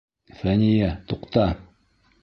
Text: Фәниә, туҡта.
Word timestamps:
Фәниә, 0.39 0.89
туҡта. 1.13 1.47